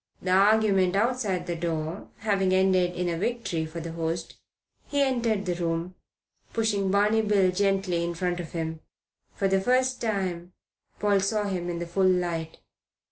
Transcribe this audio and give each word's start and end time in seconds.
The 0.19 0.31
argument 0.31 0.95
outside 0.95 1.45
the 1.45 1.55
door 1.55 2.07
having 2.21 2.53
ended 2.55 2.95
in 2.95 3.07
a 3.07 3.19
victory 3.19 3.67
for 3.67 3.79
the 3.79 3.91
host, 3.91 4.35
he 4.87 4.99
entered 5.03 5.45
the 5.45 5.53
room, 5.53 5.93
pushing 6.53 6.89
Barney 6.89 7.21
Bill 7.21 7.51
gently 7.51 8.03
in 8.03 8.15
front 8.15 8.39
of 8.39 8.53
him. 8.53 8.79
For 9.35 9.47
the 9.47 9.61
first 9.61 10.01
time 10.01 10.53
Paul 10.99 11.19
saw 11.19 11.43
him 11.43 11.69
in 11.69 11.77
the 11.77 11.85
full 11.85 12.07
light. 12.09 12.57